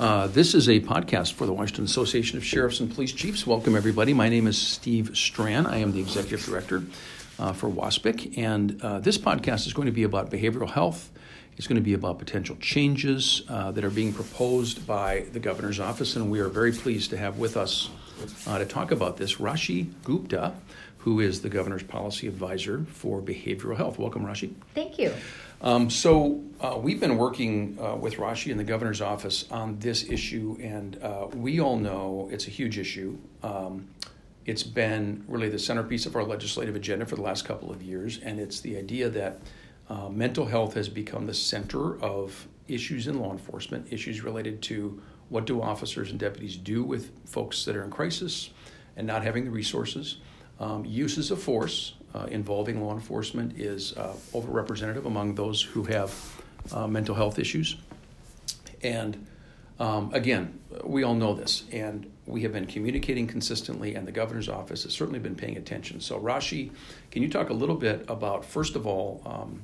[0.00, 3.46] Uh, this is a podcast for the Washington Association of Sheriffs and Police Chiefs.
[3.46, 4.14] Welcome, everybody.
[4.14, 5.66] My name is Steve Strachan.
[5.66, 6.84] I am the executive director
[7.38, 11.10] uh, for WASPC, and uh, this podcast is going to be about behavioral health.
[11.58, 15.78] It's going to be about potential changes uh, that are being proposed by the governor's
[15.78, 17.90] office, and we are very pleased to have with us
[18.46, 20.54] uh, to talk about this Rashi Gupta,
[20.96, 23.98] who is the governor's policy advisor for behavioral health.
[23.98, 24.54] Welcome, Rashi.
[24.74, 25.12] Thank you.
[25.62, 30.08] Um, so uh, we've been working uh, with Rashi in the governor's office on this
[30.08, 33.18] issue, and uh, we all know it's a huge issue.
[33.42, 33.88] Um,
[34.46, 38.18] it's been really the centerpiece of our legislative agenda for the last couple of years,
[38.18, 39.40] and it's the idea that
[39.90, 45.02] uh, mental health has become the center of issues in law enforcement, issues related to
[45.28, 48.50] what do officers and deputies do with folks that are in crisis
[48.96, 50.16] and not having the resources,
[50.60, 56.42] um, uses of force, uh, involving law enforcement is uh, overrepresented among those who have
[56.72, 57.76] uh, mental health issues.
[58.82, 59.26] And
[59.78, 64.48] um, again, we all know this, and we have been communicating consistently, and the governor's
[64.48, 66.00] office has certainly been paying attention.
[66.00, 66.70] So, Rashi,
[67.10, 69.62] can you talk a little bit about, first of all, um,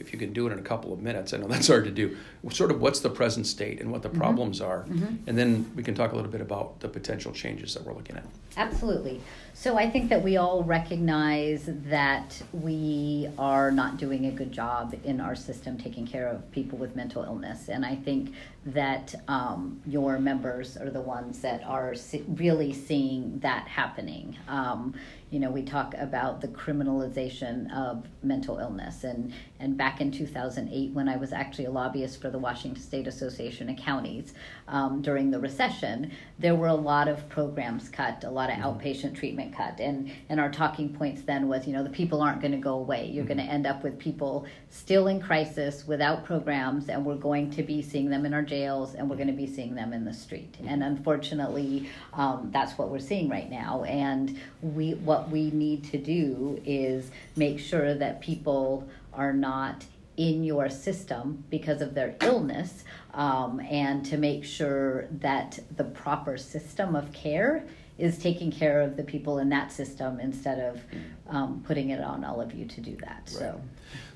[0.00, 1.90] if you can do it in a couple of minutes, I know that's hard to
[1.90, 2.16] do,
[2.50, 4.18] sort of what's the present state and what the mm-hmm.
[4.18, 5.16] problems are, mm-hmm.
[5.26, 8.16] and then we can talk a little bit about the potential changes that we're looking
[8.16, 8.24] at.
[8.56, 9.20] Absolutely.
[9.54, 14.98] So I think that we all recognize that we are not doing a good job
[15.04, 17.68] in our system taking care of people with mental illness.
[17.68, 18.32] And I think
[18.66, 21.94] that um, your members are the ones that are
[22.28, 24.36] really seeing that happening.
[24.48, 24.94] Um,
[25.30, 29.04] you know, we talk about the criminalization of mental illness.
[29.04, 33.06] And, and back in 2008, when I was actually a lobbyist for the Washington State
[33.06, 34.34] Association of Counties
[34.70, 38.66] um, during the recession, there were a lot of programs cut, a lot of mm-hmm.
[38.66, 39.78] outpatient treatment cut.
[39.80, 42.74] And, and our talking points then was, you know, the people aren't going to go
[42.74, 43.06] away.
[43.06, 43.34] You're mm-hmm.
[43.34, 47.62] going to end up with people still in crisis without programs, and we're going to
[47.62, 50.14] be seeing them in our jails and we're going to be seeing them in the
[50.14, 50.52] street.
[50.52, 50.68] Mm-hmm.
[50.68, 53.84] And unfortunately, um, that's what we're seeing right now.
[53.84, 59.84] And we, what we need to do is make sure that people are not
[60.20, 66.36] in your system because of their illness um, and to make sure that the proper
[66.36, 67.64] system of care
[67.96, 70.82] is taking care of the people in that system instead of
[71.28, 73.22] um, putting it on all of you to do that.
[73.24, 73.28] Right.
[73.28, 73.60] So,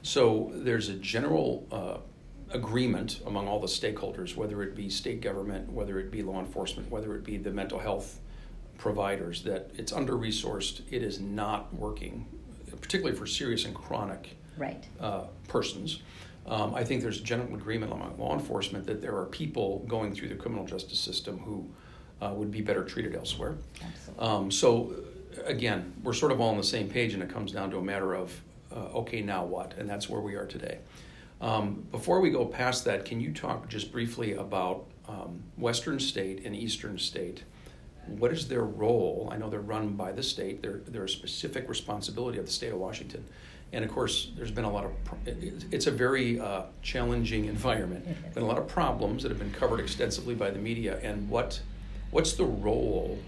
[0.02, 5.72] so there's a general uh, agreement among all the stakeholders, whether it be state government,
[5.72, 8.20] whether it be law enforcement, whether it be the mental health
[8.76, 12.26] providers that it's under resourced, it is not working,
[12.78, 14.84] particularly for serious and chronic right.
[15.00, 16.02] uh, persons.
[16.46, 20.14] Um, I think there's a general agreement among law enforcement that there are people going
[20.14, 21.66] through the criminal justice system who
[22.20, 23.56] uh, would be better treated elsewhere.
[24.18, 24.94] Um, so,
[25.44, 27.82] again, we're sort of all on the same page, and it comes down to a
[27.82, 28.38] matter of
[28.70, 29.74] uh, okay, now what?
[29.78, 30.78] And that's where we are today.
[31.40, 36.44] Um, before we go past that, can you talk just briefly about um, Western State
[36.44, 37.44] and Eastern State?
[38.06, 39.28] what is their role?
[39.32, 40.62] I know they're run by the state.
[40.62, 43.24] They're, they're a specific responsibility of the state of Washington.
[43.74, 44.92] And of course, there's been a lot of,
[45.26, 48.06] it's a very uh, challenging environment.
[48.32, 51.00] Been a lot of problems that have been covered extensively by the media.
[51.02, 51.60] And what,
[52.12, 53.18] what's the role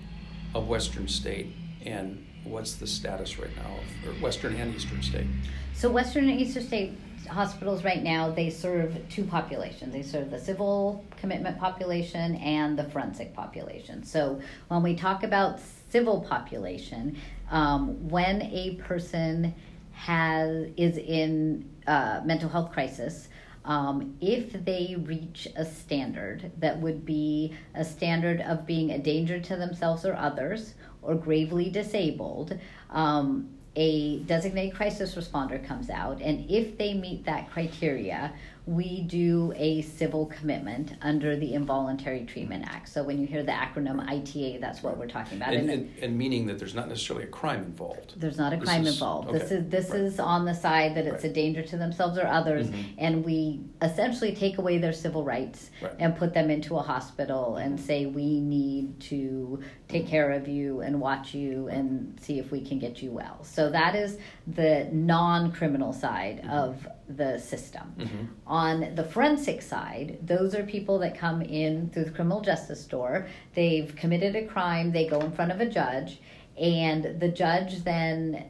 [0.54, 1.52] of Western State
[1.84, 5.26] and what's the status right now of Western and Eastern State?
[5.74, 6.96] So Western and Eastern State
[7.28, 12.84] hospitals right now they serve two populations they serve the civil commitment population and the
[12.84, 15.58] forensic population so when we talk about
[15.90, 17.16] civil population
[17.50, 19.52] um, when a person
[19.96, 23.28] has is in uh, mental health crisis
[23.64, 29.40] um, if they reach a standard that would be a standard of being a danger
[29.40, 32.56] to themselves or others or gravely disabled
[32.90, 38.32] um, a designated crisis responder comes out, and if they meet that criteria,
[38.66, 42.88] we do a civil commitment under the Involuntary Treatment Act.
[42.88, 45.54] So when you hear the acronym ITA, that's what we're talking about.
[45.54, 48.14] And, and, and meaning that there's not necessarily a crime involved.
[48.20, 49.28] There's not a this crime is, involved.
[49.28, 49.38] Okay.
[49.38, 50.00] This is this right.
[50.00, 51.30] is on the side that it's right.
[51.30, 52.94] a danger to themselves or others, mm-hmm.
[52.98, 55.92] and we essentially take away their civil rights right.
[56.00, 60.80] and put them into a hospital and say we need to take care of you
[60.80, 63.44] and watch you and see if we can get you well.
[63.44, 66.50] So that is the non-criminal side mm-hmm.
[66.50, 67.94] of the system.
[67.98, 68.24] Mm-hmm.
[68.56, 73.26] On the forensic side, those are people that come in through the criminal justice door.
[73.54, 76.20] They've committed a crime, they go in front of a judge,
[76.58, 78.46] and the judge then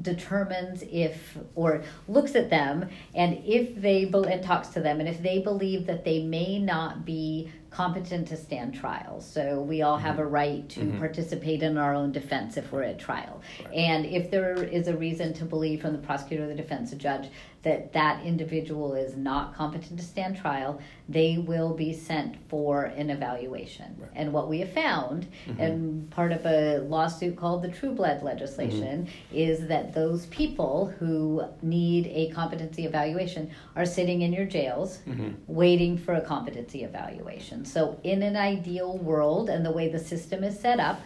[0.00, 5.22] determines if or looks at them and if they and talks to them and if
[5.22, 9.20] they believe that they may not be competent to stand trial.
[9.20, 10.22] So we all have mm-hmm.
[10.22, 10.34] a Mm-hmm.
[10.34, 10.98] right to mm-hmm.
[10.98, 13.42] participate in our own defense if we're at trial.
[13.64, 13.74] Right.
[13.74, 17.28] And if there is a reason to believe from the prosecutor or the defense judge
[17.62, 20.80] that that individual is not competent to stand trial,
[21.10, 23.94] they will be sent for an evaluation.
[23.98, 24.10] Right.
[24.14, 25.60] And what we have found, mm-hmm.
[25.60, 32.06] and part of a lawsuit called the Trueblood legislation, is that those people who need
[32.06, 35.00] a competency evaluation are sitting in your jails
[35.46, 37.59] waiting for a competency evaluation.
[37.64, 41.00] So, in an ideal world, and the way the system is set up,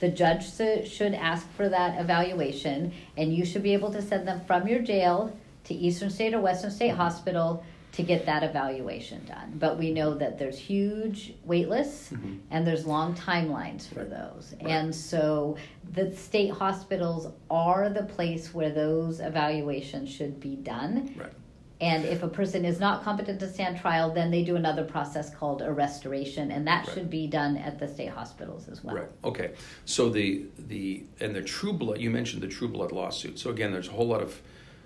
[0.00, 0.44] the judge
[0.88, 4.80] should ask for that evaluation, and you should be able to send them from your
[4.80, 9.54] jail to Eastern State or Western State Hospital to get that evaluation done.
[9.58, 12.36] But we know that there's huge wait lists mm-hmm.
[12.50, 14.54] and there's long timelines for those.
[14.60, 15.56] And so
[15.90, 21.14] the state hospitals are the place where those evaluations should be done.
[21.16, 21.32] Right.
[21.80, 25.32] And if a person is not competent to stand trial, then they do another process
[25.32, 26.94] called a restoration, and that Right.
[26.94, 28.96] should be done at the state hospitals as well.
[28.96, 29.08] Right.
[29.22, 29.52] Okay.
[29.84, 32.00] So the the and the Trueblood.
[32.00, 33.38] You mentioned the Trueblood lawsuit.
[33.38, 34.40] So again, there's a whole lot of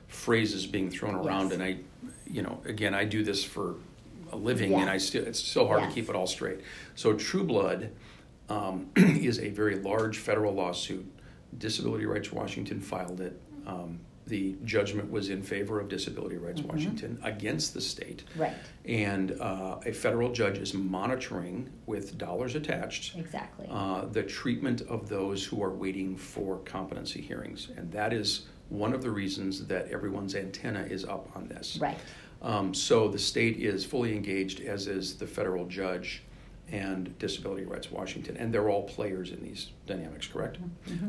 [0.08, 1.52] phrases being thrown around, Yes.
[1.54, 1.76] and I,
[2.30, 3.76] you know, again, I do this for
[4.30, 4.80] a living, Yeah.
[4.82, 5.94] and I still it's still hard Yes.
[5.94, 6.60] to keep it all straight.
[6.94, 7.90] So Trueblood
[8.50, 11.06] um, is a very large federal lawsuit.
[11.56, 13.40] Disability Rights Washington filed it.
[13.66, 14.00] Um,
[14.32, 16.68] the judgment was in favor of Disability Rights Mm-hmm.
[16.70, 18.24] Washington against the state.
[18.34, 18.54] Right.
[18.86, 23.66] And uh, a federal judge is monitoring with dollars attached Exactly.
[23.70, 27.68] uh, the treatment of those who are waiting for competency hearings.
[27.76, 31.76] And that is one of the reasons that everyone's antenna is up on this.
[31.78, 31.98] Right.
[32.40, 36.22] Um, so the state is fully engaged, as is the federal judge
[36.70, 38.36] and Disability Rights Washington.
[38.36, 40.58] And they're all players in these dynamics, correct?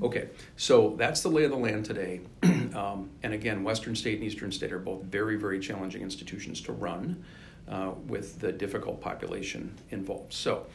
[0.03, 2.21] Okay, so that's the lay of the land today.
[2.43, 6.73] um, and again, Western State and Eastern State are both very, very challenging institutions to
[6.73, 7.23] run
[7.69, 10.33] uh, with the difficult population involved.
[10.33, 10.65] So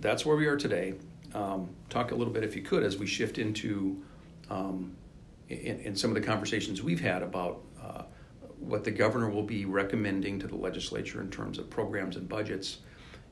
[0.00, 0.94] that's where we are today.
[1.34, 4.02] Um, talk a little bit, if you could, as we shift into
[4.50, 4.94] um,
[5.48, 8.02] in, in some of the conversations we've had about uh,
[8.58, 12.78] what the governor will be recommending to the legislature in terms of programs and budgets,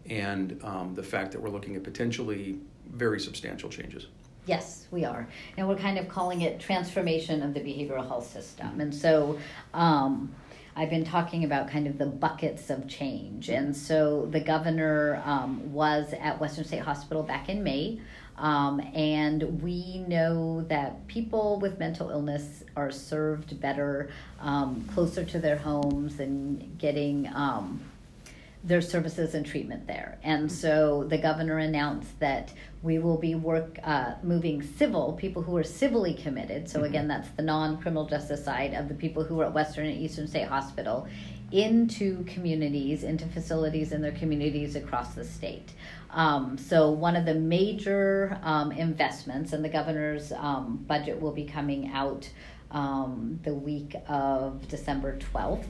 [0.08, 2.58] and um, the fact that we're looking at potentially
[2.92, 4.06] very substantial changes.
[4.46, 5.28] Yes, we are.
[5.56, 8.80] And we're kind of calling it transformation of the behavioral health system.
[8.80, 9.38] And so
[9.74, 10.34] um,
[10.74, 13.48] I've been talking about kind of the buckets of change.
[13.50, 18.00] And so the governor um, was at Western State Hospital back in May.
[18.38, 24.10] Um, and we know that people with mental illness are served better,
[24.40, 27.28] um, closer to their homes, and getting.
[28.62, 30.18] Their services and treatment there.
[30.22, 32.52] And so the governor announced that
[32.82, 36.68] we will be work uh, moving civil people who are civilly committed.
[36.68, 39.98] So again, that's the non-criminal justice side of the people who are at Western and
[39.98, 41.08] Eastern State Hospital
[41.52, 45.72] into communities, into facilities in their communities across the state.
[46.10, 51.44] Um, so one of the major um, investments, and the governor's um, budget will be
[51.44, 52.28] coming out
[52.70, 55.66] um, the week of December 12th.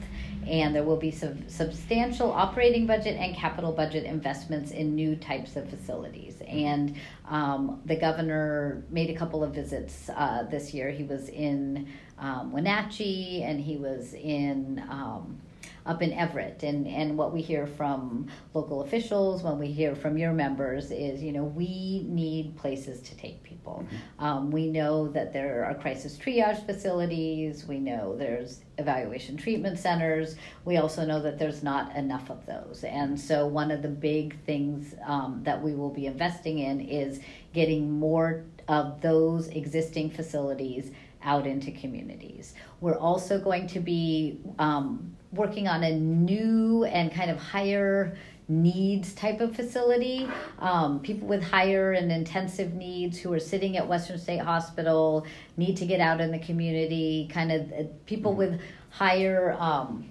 [0.47, 5.55] And there will be some substantial operating budget and capital budget investments in new types
[5.55, 6.41] of facilities.
[6.47, 6.95] And
[7.29, 10.89] um, the governor made a couple of visits uh, this year.
[10.89, 11.87] He was in
[12.17, 14.83] um, Wenatchee and he was in.
[14.89, 15.39] Um,
[15.85, 16.63] up in Everett.
[16.63, 21.21] And, and what we hear from local officials, when we hear from your members, is
[21.21, 23.85] you know, we need places to take people.
[24.19, 30.35] Um, we know that there are crisis triage facilities, we know there's evaluation treatment centers,
[30.65, 32.83] we also know that there's not enough of those.
[32.83, 37.19] And so, one of the big things um, that we will be investing in is
[37.53, 40.91] getting more of those existing facilities
[41.23, 42.53] out into communities.
[42.79, 49.13] We're also going to be um, working on a new and kind of higher needs
[49.13, 50.27] type of facility.
[50.59, 55.25] Um, people with higher and intensive needs who are sitting at Western State Hospital
[55.57, 58.59] need to get out in the community, kind of uh, people with
[58.89, 59.55] higher.
[59.57, 60.09] Um,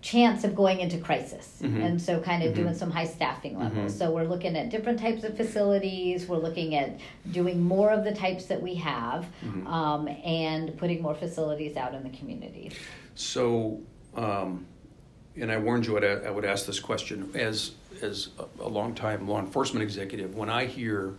[0.00, 1.84] chance of going into crisis Mhm.
[1.84, 2.56] and so kind of Mhm.
[2.56, 3.98] doing some high staffing levels Mhm.
[3.98, 6.98] so we're looking at different types of facilities we're looking at
[7.32, 9.66] doing more of the types that we have Mhm.
[9.66, 12.70] um, and putting more facilities out in the community
[13.16, 13.80] So,
[14.14, 14.64] um,
[15.36, 18.28] and I warned you I would ask this question as as
[18.60, 20.36] a, long time law enforcement executive.
[20.36, 21.14] When I hear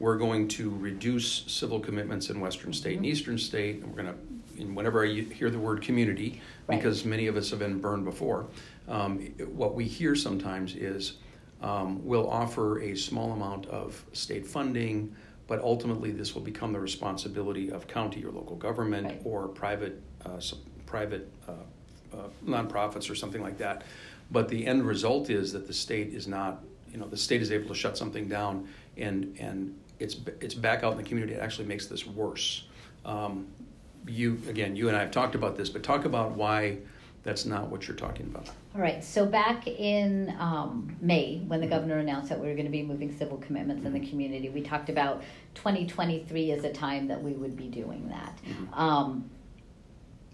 [0.00, 4.12] we're going to reduce civil commitments in Western State and Eastern State, and we're going
[4.12, 4.18] to,
[4.58, 6.76] whenever I hear the word community, Right.
[6.78, 8.46] because many of us have been burned before,
[8.88, 9.18] um,
[9.54, 11.18] what we hear sometimes is
[11.62, 15.14] um, we'll offer a small amount of state funding,
[15.46, 19.20] but ultimately this will become the responsibility of county or local government Right.
[19.24, 20.40] or private uh,
[20.86, 21.52] private uh,
[22.16, 23.84] uh, nonprofits or something like that.
[24.30, 27.50] But the end result is that the state is not, you know, the state is
[27.52, 31.34] able to shut something down, and and it's it's back out in the community.
[31.34, 32.66] It actually makes this worse.
[33.04, 33.46] Um,
[34.06, 36.78] you again, you and I have talked about this, but talk about why
[37.26, 38.48] that's not what you're talking about.
[38.74, 39.02] All right.
[39.02, 42.84] So back in um, May, when the governor announced that we were going to be
[42.84, 44.08] moving civil commitments in the mm-hmm.
[44.08, 45.22] community, we talked about
[45.56, 48.38] 2023 as a time that we would be doing that.
[48.46, 48.74] Mm-hmm.
[48.74, 49.30] Um,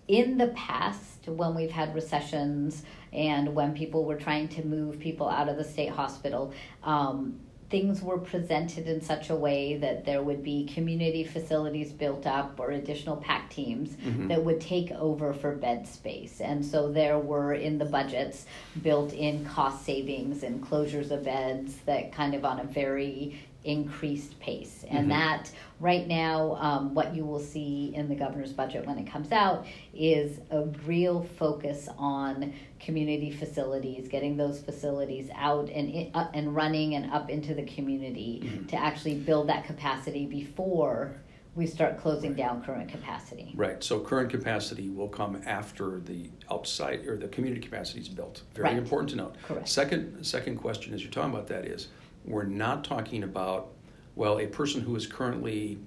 [0.06, 5.30] in the past, when we've had recessions and when people were trying to move people
[5.30, 6.52] out of the state hospital,
[6.82, 7.40] um,
[7.72, 12.60] things were presented in such a way that there would be community facilities built up
[12.60, 14.28] or additional PACT teams mm-hmm.
[14.28, 16.42] that would take over for bed space.
[16.42, 18.44] And so there were in the budgets
[18.82, 24.38] built in cost savings and closures of beds that kind of on a very increased
[24.40, 24.84] pace.
[24.88, 25.08] And mm-hmm.
[25.10, 25.50] that
[25.80, 29.66] right now, um, what you will see in the governor's budget when it comes out
[29.94, 36.94] is a real focus on community facilities, getting those facilities out and uh, and running
[36.94, 38.66] and up into the community mm-hmm.
[38.66, 41.12] to actually build that capacity before
[41.54, 42.38] we start closing right.
[42.38, 43.52] down current capacity.
[43.54, 43.84] Right.
[43.84, 48.42] So current capacity will come after the outside or the community capacity is built.
[48.54, 48.78] Very right.
[48.78, 49.36] important to note.
[49.46, 49.68] Correct.
[49.68, 51.88] Second second question as you're talking about that is
[52.24, 53.68] we're not talking about
[54.14, 55.78] well a person who is currently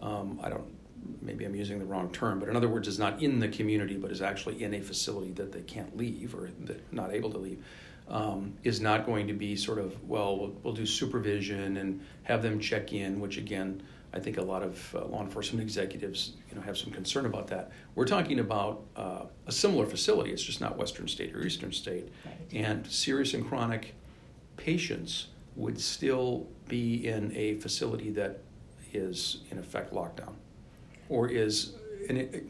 [0.00, 0.66] um, I don't
[1.20, 3.96] maybe I'm using the wrong term, but in other words, is not in the community,
[3.96, 6.50] but is actually in a facility that they can't leave or
[6.90, 7.64] not able to leave,
[8.08, 12.42] um, is not going to be sort of, well, well, we'll do supervision and have
[12.42, 13.82] them check in, which again,
[14.14, 17.46] I think a lot of uh, law enforcement executives, you know, have some concern about
[17.48, 17.72] that.
[17.94, 20.32] We're talking about uh, a similar facility.
[20.32, 22.34] It's just not Western State or Eastern State, right.
[22.52, 23.94] and serious and chronic
[24.58, 28.40] patients would still be in a facility that
[28.92, 30.34] is in effect lockdown
[31.08, 31.74] or is
[32.08, 32.46] and it,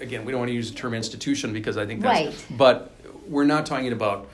[0.00, 2.58] again we don't want to use the term institution because I think that's right.
[2.58, 2.92] but
[3.28, 4.28] we're not talking about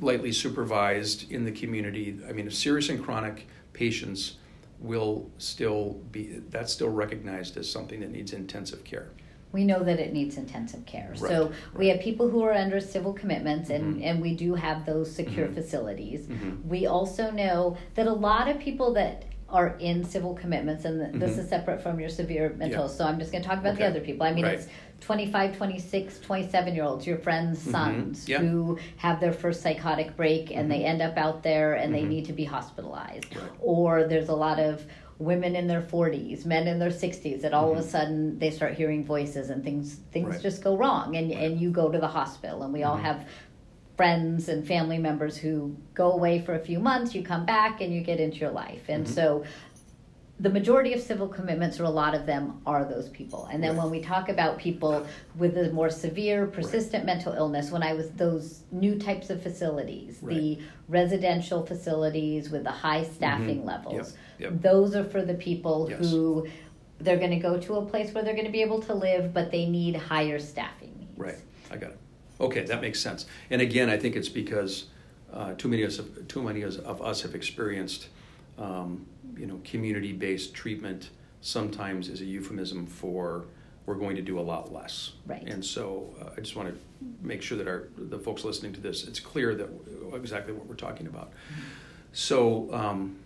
[0.00, 2.18] lightly supervised in the community.
[2.28, 4.36] I mean, serious and chronic patients
[4.80, 9.10] will still be that's still recognized as something that needs intensive care
[9.52, 11.08] we know that it needs intensive care.
[11.10, 11.54] Right, so right.
[11.74, 14.04] we have people who are under civil commitments, and, mm-hmm.
[14.04, 15.54] and we do have those secure mm-hmm.
[15.54, 16.26] facilities.
[16.26, 16.68] Mm-hmm.
[16.68, 21.18] We also know that a lot of people that are in civil commitments, and mm-hmm.
[21.18, 22.82] this is separate from your severe mental.
[22.82, 22.90] Yeah.
[22.90, 23.84] So I'm just going to talk about okay.
[23.84, 24.26] the other people.
[24.26, 24.58] I mean, right.
[24.58, 24.66] it's
[25.00, 27.70] 25, 26, 27 year olds, your friends' mm-hmm.
[27.70, 28.38] sons, yeah.
[28.38, 31.00] who have their first psychotic break and they mm-hmm.
[31.00, 32.10] end up out there and they mm-hmm.
[32.10, 33.34] need to be hospitalized.
[33.60, 34.84] Or there's a lot of
[35.18, 38.74] women in their 40s, men in their 60s, that all of a sudden they start
[38.74, 40.42] hearing voices and things things right.
[40.42, 41.42] just go wrong and, right.
[41.42, 43.26] and you go to the hospital and we all have
[43.98, 47.92] friends and family members who go away for a few months, you come back and
[47.92, 48.84] you get into your life.
[48.88, 49.12] And mm-hmm.
[49.12, 49.44] so
[50.40, 53.46] the majority of civil commitments, or a lot of them, are those people.
[53.46, 53.82] And then right.
[53.82, 57.14] when we talk about people with a more severe, persistent right.
[57.14, 60.36] mental illness, when I was those new types of facilities, right.
[60.36, 63.68] the residential facilities with the high staffing mm-hmm.
[63.68, 64.52] levels, yep.
[64.52, 64.62] Yep.
[64.62, 65.98] those are for the people yes.
[65.98, 66.46] who
[67.00, 69.34] they're going to go to a place where they're going to be able to live,
[69.34, 71.18] but they need higher staffing needs.
[71.18, 71.38] Right,
[71.70, 71.98] I got it.
[72.40, 73.26] Okay, that makes sense.
[73.50, 74.86] And again, I think it's because
[75.32, 78.08] uh, too many of us, too many of us have experienced,
[78.58, 81.10] um, you know, community-based treatment.
[81.40, 83.46] Sometimes is a euphemism for
[83.86, 85.12] we're going to do a lot less.
[85.26, 85.42] Right.
[85.44, 86.76] And so uh, I just want to
[87.22, 89.68] make sure that our the folks listening to this, it's clear that
[90.14, 91.30] exactly what we're talking about.
[91.30, 91.62] Mm-hmm.
[92.12, 92.72] So.
[92.72, 93.18] Um,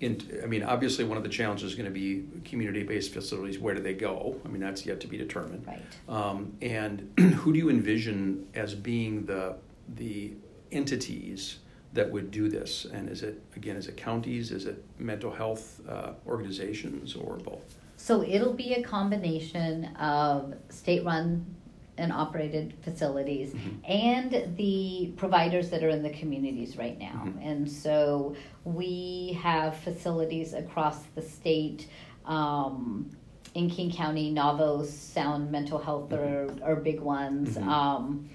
[0.00, 3.58] in, I mean, obviously, one of the challenges is going to be community-based facilities.
[3.58, 4.40] Where do they go?
[4.46, 5.66] I mean, that's yet to be determined.
[5.66, 5.82] Right.
[6.08, 9.56] Um, and who do you envision as being the
[9.96, 10.32] the
[10.72, 11.58] entities
[11.92, 12.86] that would do this?
[12.92, 14.50] And is it again, is it counties?
[14.52, 17.74] Is it mental health uh, organizations, or both?
[17.96, 21.44] So it'll be a combination of state-run
[21.98, 23.92] and operated facilities mm-hmm.
[23.92, 27.24] and the providers that are in the communities right now.
[27.26, 27.38] Mm-hmm.
[27.40, 31.88] And so we have facilities across the state.
[32.24, 33.10] Um,
[33.54, 36.62] in King County, Navos, Sound Mental Health mm-hmm.
[36.64, 37.56] are, are big ones.
[37.56, 37.68] Mm-hmm.
[37.68, 38.30] Um,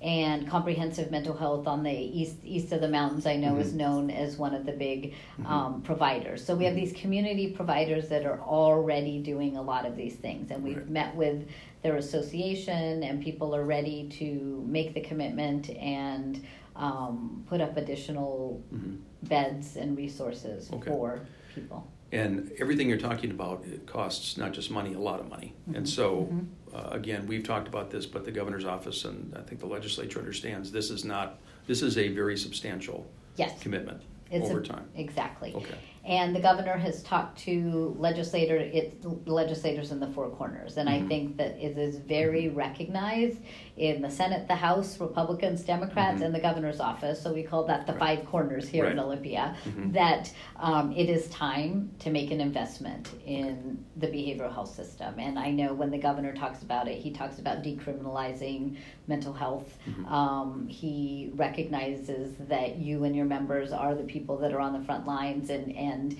[0.00, 3.60] and comprehensive mental health on the east east of the mountains I know mm-hmm.
[3.60, 5.46] is known as one of the big mm-hmm.
[5.46, 6.44] um, providers.
[6.44, 6.84] So we have mm-hmm.
[6.84, 10.88] these community providers that are already doing a lot of these things, and we've right.
[10.88, 11.48] met with
[11.82, 16.44] their association, and people are ready to make the commitment and
[16.76, 18.96] um, put up additional mm-hmm.
[19.24, 20.90] beds and resources okay.
[20.90, 21.20] for
[21.54, 21.86] people.
[22.10, 25.54] And everything you're talking about it costs not just money, a lot of money.
[25.62, 25.76] Mm-hmm.
[25.76, 26.38] And so, mm-hmm.
[26.74, 30.18] Uh, again, we've talked about this, but the governor's office and I think the legislature
[30.18, 31.38] understands this is not.
[31.66, 33.60] This is a very substantial yes.
[33.60, 34.88] commitment it's over a, time.
[34.94, 35.54] Exactly.
[35.54, 35.78] Okay.
[36.08, 41.04] And the governor has talked to legislator it, legislators in the four corners, and Mm-hmm.
[41.04, 43.38] I think that it is very recognized
[43.76, 46.24] in the Senate, the House, Republicans, Democrats, Mhm.
[46.26, 47.20] and the governor's office.
[47.22, 49.04] So we call that the five corners here in Right.
[49.04, 49.54] Olympia.
[49.66, 49.92] Mhm.
[49.92, 55.38] That um, it is time to make an investment in the behavioral health system, and
[55.38, 58.76] I know when the governor talks about it, he talks about decriminalizing
[59.08, 59.76] mental health.
[59.86, 60.10] Mhm.
[60.10, 64.84] Um, he recognizes that you and your members are the people that are on the
[64.84, 66.16] front lines, and and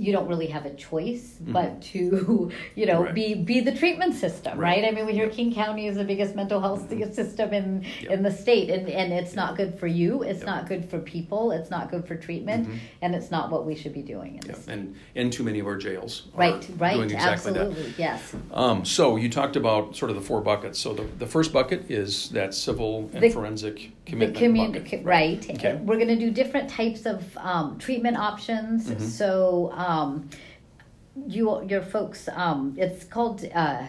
[0.00, 3.04] you don't really have a choice but to you know Mm-hmm.
[3.04, 3.14] Right.
[3.14, 4.82] be be the treatment system Right.
[4.82, 8.10] right, i mean we hear king county is the biggest mental health system in Yep.
[8.12, 10.46] in the state and and it's not good for you it's Yep.
[10.52, 12.78] not good for people it's not good for treatment Mhm.
[13.02, 15.66] and it's not what we should be doing in this and in too many of
[15.66, 17.66] our jails are right right doing exactly that.
[17.66, 20.78] absolutely yes Um, so you talked about sort of the four buckets.
[20.78, 25.04] So the, the first bucket is that civil and The- forensic commitment the community bucket.
[25.04, 25.74] right Okay.
[25.86, 29.00] we're going to do different types of um, treatment options Mhm.
[29.00, 30.28] so um,
[31.26, 33.86] you your folks um, it's called uh,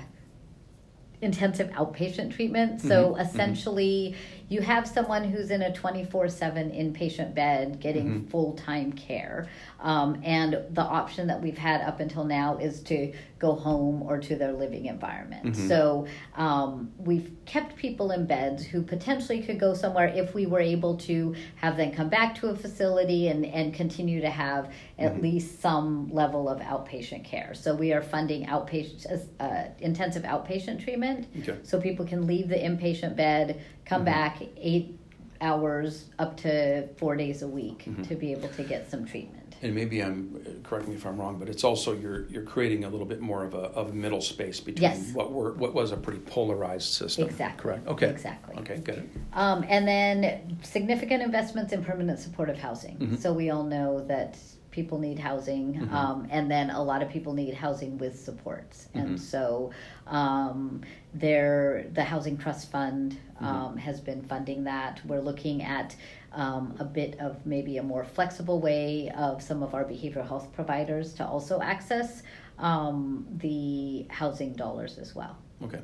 [1.22, 3.22] intensive outpatient treatment so Mhm, mhm.
[3.26, 4.16] essentially
[4.52, 8.30] you have someone who's in a 24-7 inpatient bed getting Mhm.
[8.30, 9.48] full-time care
[9.80, 14.20] um, and the option that we've had up until now is to go home or
[14.20, 15.68] to their living environment Mhm.
[15.70, 16.06] so
[16.36, 20.98] um, we've kept people in beds who potentially could go somewhere if we were able
[20.98, 25.22] to have them come back to a facility and, and continue to have at Mhm.
[25.22, 27.54] least some level of outpatient care.
[27.54, 31.58] So we are funding outpatient, uh, intensive outpatient treatment, Okay.
[31.64, 34.06] so people can leave the inpatient bed, come Mhm.
[34.06, 34.98] back eight
[35.42, 38.08] hours up to four days a week Mhm.
[38.08, 39.38] to be able to get some treatment.
[39.64, 42.90] And maybe I'm correct me if I'm wrong, but it's also you're you're creating a
[42.90, 45.14] little bit more of a of middle space between Yes.
[45.14, 47.28] what were what was a pretty polarized system.
[47.28, 47.62] Exactly.
[47.62, 47.88] Correct.
[47.88, 48.10] Okay.
[48.10, 48.56] Exactly.
[48.60, 48.76] Okay.
[48.94, 49.10] It.
[49.34, 52.98] Um, and then significant investments in permanent supportive housing.
[52.98, 53.20] Mhm.
[53.20, 54.36] So we all know that
[54.72, 55.92] people need housing, Mhm.
[55.92, 58.88] um, and then a lot of people need housing with supports.
[58.96, 59.02] Mhm.
[59.02, 59.72] And so
[60.08, 60.82] um,
[61.14, 63.46] there, the Housing Trust Fund Mm-hmm.
[63.46, 65.02] um, has been funding that.
[65.06, 65.96] We're looking at
[66.34, 70.52] um, a bit of maybe a more flexible way of some of our behavioral health
[70.54, 72.24] providers to also access
[72.60, 75.36] um, the housing dollars as well.
[75.64, 75.80] Okay.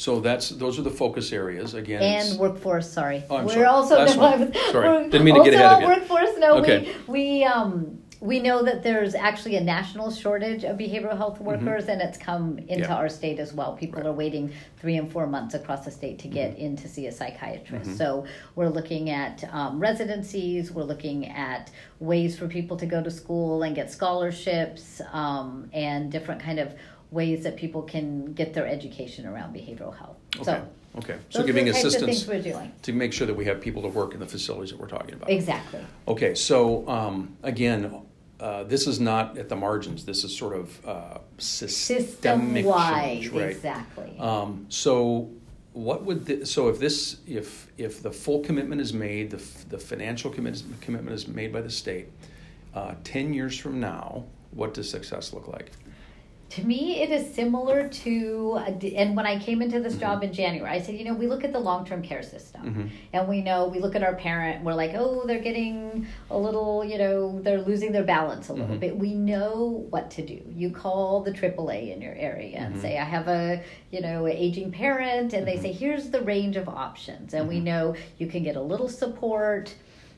[0.00, 2.00] So that's those are the focus areas again.
[2.02, 2.90] and workforce.
[2.90, 3.66] Sorry, Oh, I'm we're sorry.
[3.66, 4.54] also Last no, one.
[4.72, 4.88] Sorry.
[4.88, 5.88] we're Didn't mean to get ahead of you.
[5.88, 6.88] Workforce, no, Okay.
[7.06, 11.84] we we um we know that there's actually a national shortage of behavioral health workers,
[11.92, 12.80] and it's come into Mm-hmm.
[12.92, 12.94] Yeah.
[12.96, 13.70] our state as well.
[13.76, 14.04] People Right.
[14.06, 14.14] Mm-hmm.
[14.14, 17.12] are waiting three and four months across the state to get in to see a
[17.12, 17.90] psychiatrist.
[17.90, 17.98] Mhm.
[17.98, 18.24] So
[18.56, 20.72] we're looking at um, residencies.
[20.72, 26.10] We're looking at ways for people to go to school and get scholarships, um, and
[26.10, 26.68] different kind of
[27.10, 30.16] ways that people can get their education around behavioral health.
[30.36, 30.44] Okay.
[30.44, 30.68] So
[30.98, 31.18] okay.
[31.28, 32.72] So giving the types of assistance things we're doing.
[32.82, 35.14] to make sure that we have people to work in the facilities that we're talking
[35.14, 35.30] about.
[35.30, 35.84] Exactly.
[36.06, 38.02] Okay, so um, again,
[38.40, 40.04] uh, this is not at the margins.
[40.04, 43.50] This is sort of uh, systemic change, right?
[43.50, 44.16] exactly.
[44.18, 45.30] Um, so,
[45.72, 49.78] what would the, so if this if if the full commitment is made, the the
[49.78, 52.08] financial commit, commitment is made by the state,
[52.74, 55.72] uh, ten years from now, what does success look like?
[56.50, 58.58] To me, it is similar to,
[58.96, 60.00] and when I came into this Mm-hmm.
[60.00, 62.62] job in January, I said, you know, we look at the long term care system,
[62.64, 62.90] Mhm.
[63.12, 66.84] and we know we look at our parent, we're like, oh, they're getting a little,
[66.84, 68.80] you know, they're losing their balance a little Mhm.
[68.80, 68.98] bit.
[68.98, 70.40] We know what to do.
[70.56, 72.80] You call the AAA in your area and Mhm.
[72.82, 75.62] say, I have a, you know, an aging parent, and they Mhm.
[75.62, 77.64] say, here's the range of options, and we Mhm.
[77.64, 79.74] know you can get a little support.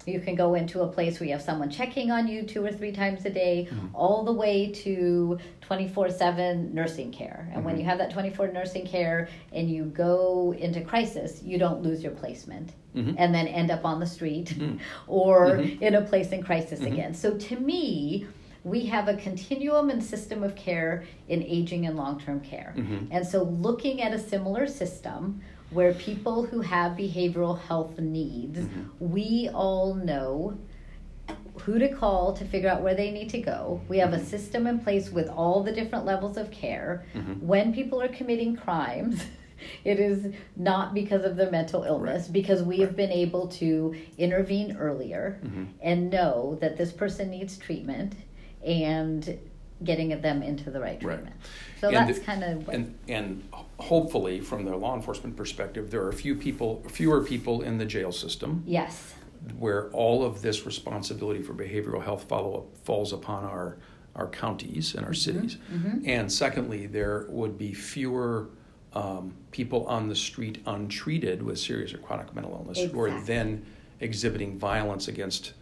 [0.06, 2.72] You can go into a place where you have someone checking on you two or
[2.72, 3.90] three times a day, Mhm.
[3.94, 7.48] all the way to 24 7 nursing care.
[7.54, 7.78] And when Mhm.
[7.80, 12.12] you have that 24 nursing care and you go into crisis, you don't lose your
[12.12, 13.14] placement Mhm.
[13.18, 14.78] and then end up on the street Mhm.
[15.06, 15.80] or Mhm.
[15.80, 16.92] in a place in crisis Mhm.
[16.92, 17.14] again.
[17.14, 18.26] So to me,
[18.64, 22.74] we have a continuum and system of care in aging and long term care.
[23.10, 25.40] And so looking at a similar system
[25.72, 28.88] where people who have behavioral health needs, Mhm.
[29.00, 30.58] we all know
[31.64, 33.80] who to call to figure out where they need to go.
[33.88, 34.24] We have a Mhm.
[34.24, 37.04] system in place with all the different levels of care.
[37.14, 37.40] Mhm.
[37.42, 39.22] When people are committing crimes,
[39.84, 42.32] it is not because of their mental illness, Right.
[42.32, 45.66] because we have been able to intervene earlier Mhm.
[45.80, 48.14] and know that this person needs treatment
[48.66, 49.38] and
[49.84, 51.14] getting them into the right Right.
[51.16, 51.36] treatment.
[51.80, 53.42] So And that's kind of And and
[53.78, 58.12] hopefully, from the law enforcement perspective, there are few people, fewer people in the jail
[58.12, 59.14] system yes.
[59.58, 63.78] where all of this responsibility for behavioral health follow up falls upon our
[64.14, 65.56] our counties and our cities.
[65.72, 66.06] mhm.
[66.06, 68.50] And secondly, there would be fewer
[68.92, 73.64] um, people on the street untreated with serious or chronic mental illness who are then
[74.00, 75.54] exhibiting violence against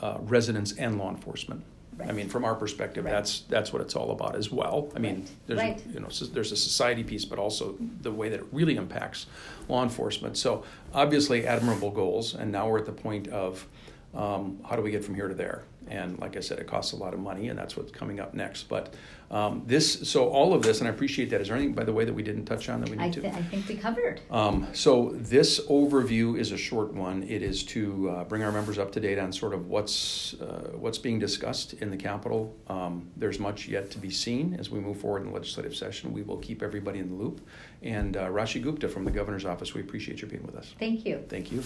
[0.00, 1.64] uh, residents and law enforcement.
[2.06, 3.10] I mean, from our perspective, Right.
[3.12, 4.90] that's that's what it's all about as well.
[4.96, 5.30] I mean, Right.
[5.46, 5.82] there's Right.
[5.92, 9.26] you know so there's a society piece, but also the way that it really impacts
[9.68, 10.36] law enforcement.
[10.36, 13.66] So obviously, admirable goals, and now we're at the point of
[14.14, 15.64] um, how do we get from here to there?
[15.88, 18.34] And like I said, it costs a lot of money, and that's what's coming up
[18.34, 18.64] next.
[18.64, 18.94] But
[19.30, 21.40] um, this, so all of this, and I appreciate that.
[21.40, 23.10] Is there anything, by the way, that we didn't touch on that we need I,
[23.10, 23.28] to?
[23.28, 24.20] I think we covered.
[24.30, 27.22] Um, so this overview is a short one.
[27.22, 30.72] It is to uh, bring our members up to date on sort of what's uh,
[30.74, 32.54] what's being discussed in the Capitol.
[32.68, 36.12] Um, there's much yet to be seen as we move forward in the legislative session.
[36.12, 37.40] We will keep everybody in the loop.
[37.82, 40.74] And uh, Rashi Gupta from the governor's office, we appreciate your being with us.
[40.78, 41.24] Thank you.
[41.28, 41.62] Thank you.